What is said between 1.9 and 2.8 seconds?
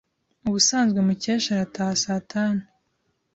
saa tanu.